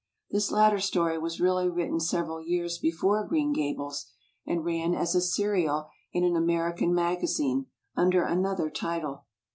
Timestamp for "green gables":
3.23-4.07